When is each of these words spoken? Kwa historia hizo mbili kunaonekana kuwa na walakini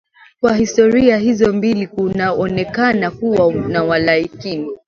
Kwa 0.41 0.55
historia 0.55 1.17
hizo 1.17 1.53
mbili 1.53 1.87
kunaonekana 1.87 3.11
kuwa 3.11 3.53
na 3.53 3.83
walakini 3.83 4.69